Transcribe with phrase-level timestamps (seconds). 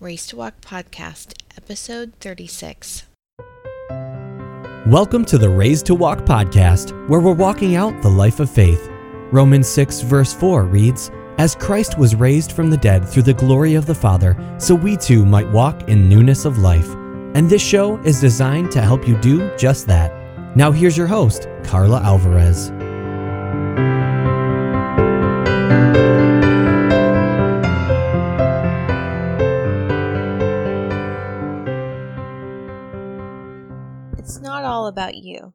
[0.00, 3.02] Raised to Walk Podcast, Episode 36.
[4.86, 8.88] Welcome to the Raised to Walk podcast, where we're walking out the life of faith.
[9.30, 13.74] Romans 6, verse 4 reads, As Christ was raised from the dead through the glory
[13.74, 16.88] of the Father, so we too might walk in newness of life.
[17.34, 20.56] And this show is designed to help you do just that.
[20.56, 22.72] Now, here's your host, Carla Alvarez.
[34.22, 35.54] It's not all about you.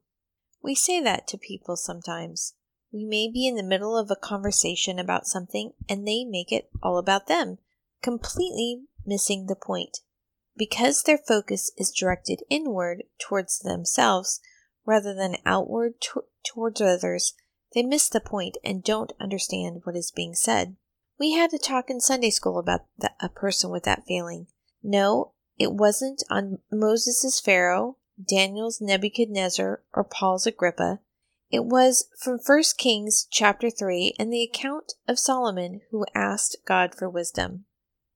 [0.64, 2.56] We say that to people sometimes.
[2.92, 6.72] We may be in the middle of a conversation about something and they make it
[6.82, 7.60] all about them,
[8.02, 10.00] completely missing the point.
[10.58, 14.42] Because their focus is directed inward towards themselves
[14.84, 17.36] rather than outward to- towards others,
[17.76, 20.76] they miss the point and don't understand what is being said.
[21.20, 24.48] We had a talk in Sunday school about the, a person with that feeling.
[24.82, 31.00] No, it wasn't on Moses' Pharaoh, Daniel's Nebuchadnezzar, or Paul's Agrippa.
[31.52, 36.96] It was from 1 Kings chapter 3 and the account of Solomon who asked God
[36.96, 37.66] for wisdom.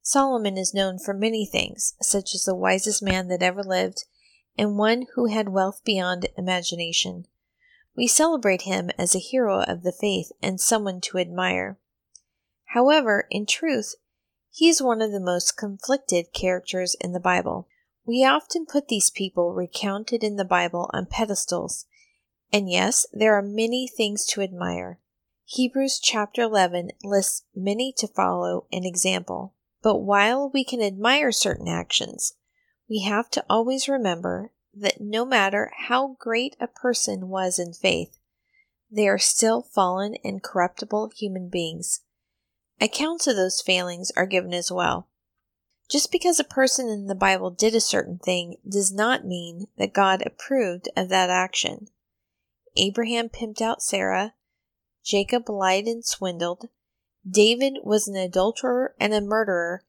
[0.02, 4.06] Solomon is known for many things, such as the wisest man that ever lived
[4.58, 7.26] and one who had wealth beyond imagination.
[7.96, 11.78] We celebrate him as a hero of the faith and someone to admire.
[12.74, 13.96] However, in truth,
[14.52, 17.68] he is one of the most conflicted characters in the Bible.
[18.10, 21.86] We often put these people recounted in the Bible on pedestals,
[22.52, 25.00] and yes, there are many things to admire.
[25.46, 29.54] Hebrews chapter 11 lists many to follow an example.
[29.84, 32.34] But while we can admire certain actions,
[32.90, 38.18] we have to always remember that no matter how great a person was in faith,
[38.90, 42.00] they are still fallen and corruptible human beings.
[42.82, 45.09] Accounts of those failings are given as well.
[45.90, 49.94] Just because a person in the Bible did a certain thing does not mean that
[49.94, 51.88] God approved of that action.
[52.78, 54.34] Abraham pimped out Sarah,
[55.04, 56.70] Jacob lied and swindled,
[57.28, 59.84] David was an adulterer and a murderer,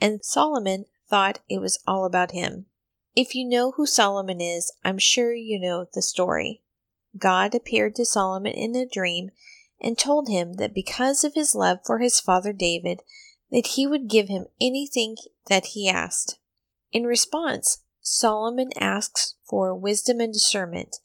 [0.00, 2.66] and Solomon thought it was all about him.
[3.14, 6.62] If you know who Solomon is, I'm sure you know the story.
[7.16, 9.30] God appeared to Solomon in a dream
[9.80, 13.00] and told him that because of his love for his father David,
[13.50, 15.16] that he would give him anything
[15.48, 16.38] that he asked.
[16.92, 20.96] In response, Solomon asks for wisdom and discernment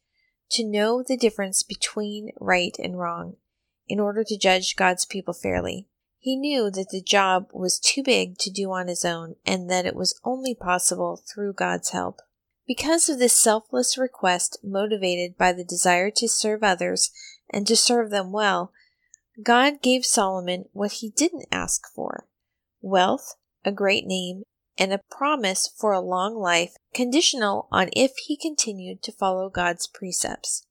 [0.52, 3.38] to know the difference between right and wrong
[3.88, 5.88] in order to judge God's people fairly.
[6.18, 9.86] He knew that the job was too big to do on his own and that
[9.86, 12.22] it was only possible through God's help.
[12.68, 17.12] Because of this selfless request, motivated by the desire to serve others
[17.50, 18.72] and to serve them well,
[19.42, 22.28] God gave Solomon what he didn't ask for
[22.82, 24.44] wealth, a great name,
[24.78, 29.88] and a promise for a long life, conditional on if he continued to follow God's
[29.88, 30.66] precepts.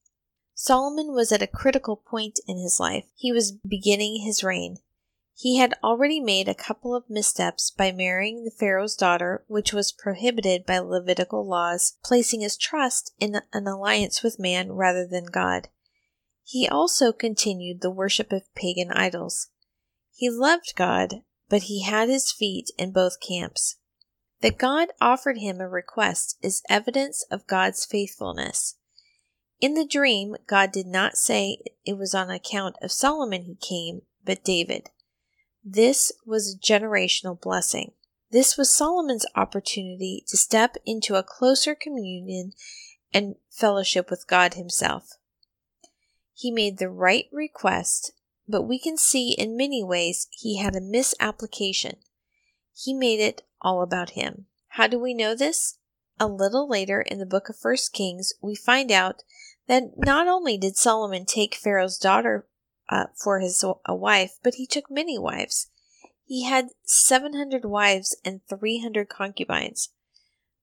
[0.54, 3.04] Solomon was at a critical point in his life.
[3.16, 4.76] He was beginning his reign.
[5.34, 9.91] He had already made a couple of missteps by marrying the Pharaoh's daughter, which was
[9.91, 15.69] prohibited by Levitical laws, placing his trust in an alliance with man rather than God.
[16.44, 19.48] He also continued the worship of pagan idols.
[20.12, 23.77] He loved God, but he had his feet in both camps.
[24.41, 28.77] That God offered him a request is evidence of God's faithfulness.
[29.60, 34.03] In the dream, God did not say it was on account of Solomon he came,
[34.25, 34.89] but David.
[35.62, 37.93] This was a generational blessing.
[38.31, 42.53] This was Solomon's opportunity to step into a closer communion
[43.12, 45.19] and fellowship with God Himself.
[46.33, 48.12] He made the right request,
[48.50, 51.97] but we can see in many ways he had a misapplication.
[52.75, 54.47] He made it all about him.
[54.69, 55.78] How do we know this?
[56.19, 59.22] A little later in the book of First Kings, we find out
[59.69, 62.47] that not only did Solomon take Pharaoh's daughter
[62.89, 65.71] uh, for his a wife, but he took many wives.
[66.25, 69.91] He had 700 wives and 300 concubines.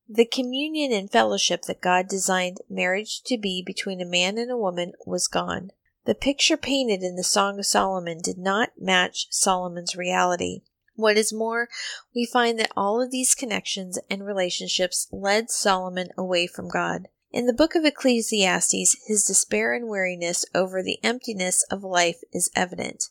[0.08, 4.56] The communion and fellowship that God designed marriage to be between a man and a
[4.56, 5.72] woman was gone.
[6.08, 10.62] The picture painted in the Song of Solomon did not match Solomon's reality.
[10.94, 11.68] What is more,
[12.14, 17.08] we find that all of these connections and relationships led Solomon away from God.
[17.30, 22.50] In the book of Ecclesiastes, his despair and weariness over the emptiness of life is
[22.56, 23.10] evident.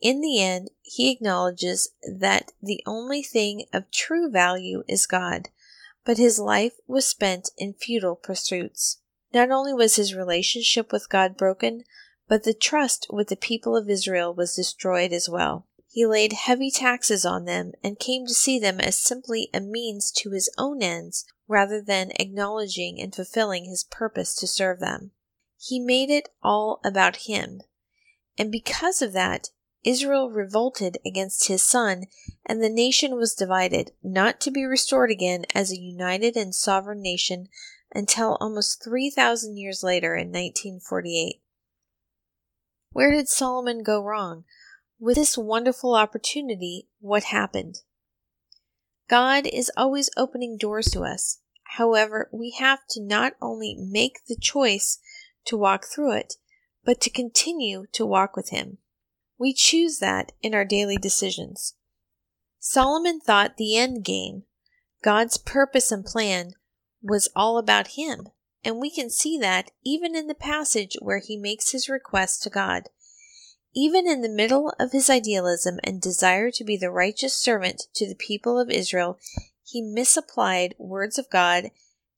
[0.00, 5.50] In the end, he acknowledges that the only thing of true value is God,
[6.04, 8.98] but his life was spent in futile pursuits.
[9.32, 11.84] Not only was his relationship with God broken,
[12.28, 15.66] but the trust with the people of Israel was destroyed as well.
[15.88, 20.10] He laid heavy taxes on them and came to see them as simply a means
[20.18, 25.12] to his own ends rather than acknowledging and fulfilling his purpose to serve them.
[25.58, 27.62] He made it all about him.
[28.36, 29.50] And because of that,
[29.84, 32.06] Israel revolted against his son,
[32.44, 37.00] and the nation was divided, not to be restored again as a united and sovereign
[37.00, 37.48] nation
[37.94, 41.40] until almost 3,000 years later in 1948.
[42.96, 44.44] Where did Solomon go wrong?
[44.98, 47.80] With this wonderful opportunity, what happened?
[49.06, 51.40] God is always opening doors to us.
[51.76, 54.98] However, we have to not only make the choice
[55.44, 56.36] to walk through it,
[56.86, 58.78] but to continue to walk with Him.
[59.38, 61.74] We choose that in our daily decisions.
[62.60, 64.44] Solomon thought the end game,
[65.04, 66.52] God's purpose and plan,
[67.02, 68.28] was all about him,
[68.66, 72.50] and we can see that even in the passage where he makes his request to
[72.50, 72.88] God.
[73.72, 78.08] Even in the middle of his idealism and desire to be the righteous servant to
[78.08, 79.20] the people of Israel,
[79.62, 81.70] he misapplied words of God,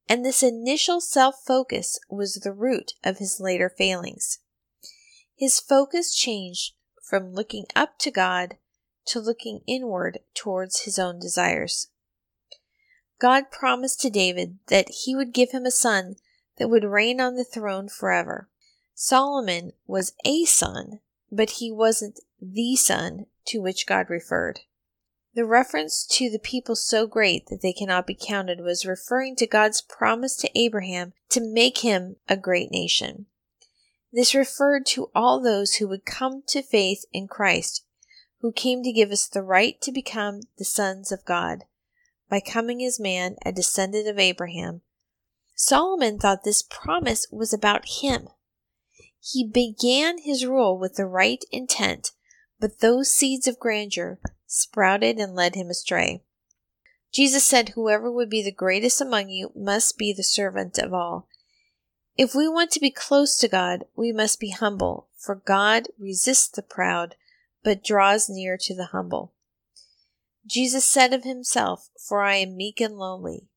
[0.09, 4.39] and this initial self focus was the root of his later failings.
[5.37, 6.73] His focus changed
[7.03, 8.57] from looking up to God
[9.09, 11.89] to looking inward towards his own desires.
[13.21, 16.17] God promised to David that he would give him a son
[16.59, 18.49] that would reign on the throne forever.
[18.95, 21.01] Solomon was a son,
[21.31, 24.61] but he wasn't the son to which God referred.
[25.35, 29.47] The reference to the people so great that they cannot be counted was referring to
[29.47, 33.27] God's promise to Abraham to make him a great nation.
[34.13, 37.85] This referred to all those who would come to faith in Christ,
[38.41, 41.65] who came to give us the right to become the sons of God
[42.29, 44.83] by coming as man, a descendant of Abraham.
[45.61, 48.29] Solomon thought this promise was about him.
[49.21, 52.13] He began his rule with the right intent,
[52.61, 56.23] but those seeds of grandeur sprouted and led him astray.
[57.13, 61.27] Jesus said, Whoever would be the greatest among you must be the servant of all.
[62.17, 66.49] If we want to be close to God, we must be humble, for God resists
[66.49, 67.17] the proud,
[67.65, 69.35] but draws near to the humble.
[70.47, 73.49] Jesus said of himself, For I am meek and lowly.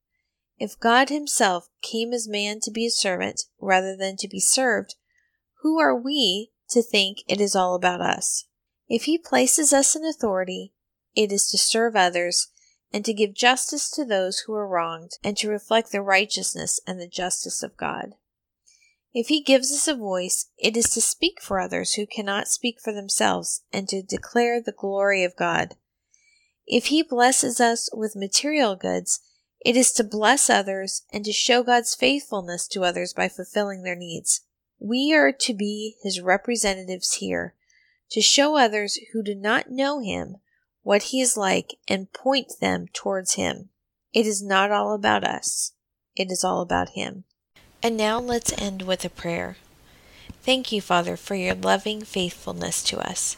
[0.57, 4.95] If God himself came as man to be a servant rather than to be served,
[5.62, 8.45] who are we to think it is all about us?
[8.88, 10.74] If he places us in authority,
[11.16, 12.48] it is to serve others
[12.94, 17.00] and to give justice to those who are wronged and to reflect the righteousness and
[17.00, 18.16] the justice of God.
[19.13, 22.80] If he gives us a voice, it is to speak for others who cannot speak
[22.81, 25.75] for themselves and to declare the glory of God.
[26.66, 29.19] If he blesses us with material goods,
[29.63, 33.95] it is to bless others and to show God's faithfulness to others by fulfilling their
[33.95, 34.41] needs.
[34.79, 37.53] We are to be his representatives here,
[38.09, 40.37] to show others who do not know him
[40.81, 43.69] what he is like and point them towards him.
[44.13, 45.73] It is not all about us,
[46.15, 47.25] it is all about him.
[47.83, 49.57] And now let's end with a prayer.
[50.43, 53.37] Thank you, Father, for your loving faithfulness to us.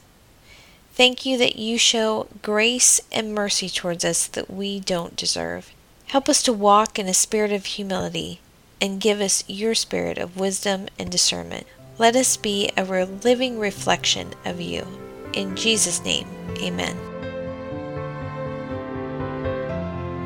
[0.93, 5.73] Thank you that you show grace and mercy towards us that we don't deserve.
[6.13, 8.39] Help us to walk in a spirit of humility
[8.79, 11.65] and give us your spirit of wisdom and discernment.
[11.97, 14.85] Let us be a living reflection of you.
[15.33, 16.27] In Jesus' name,
[16.59, 16.95] amen.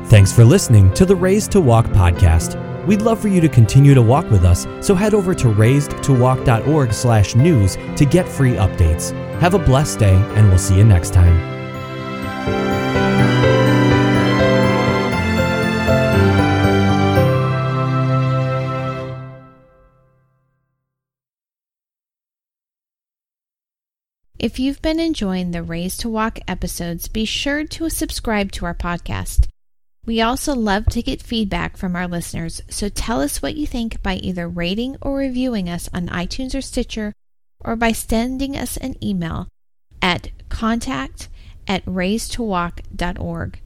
[0.08, 2.62] Thanks for listening to the Raised to Walk podcast.
[2.84, 6.92] We'd love for you to continue to walk with us, so head over to raisedtowalk.org
[6.92, 9.12] slash news to get free updates.
[9.40, 11.57] Have a blessed day, and we'll see you next time.
[24.48, 28.74] If you've been enjoying the Raised to Walk episodes, be sure to subscribe to our
[28.74, 29.46] podcast.
[30.06, 34.02] We also love to get feedback from our listeners, so tell us what you think
[34.02, 37.12] by either rating or reviewing us on iTunes or Stitcher,
[37.60, 39.48] or by sending us an email
[40.00, 41.28] at contact
[41.66, 43.60] at raisedtowalk.org.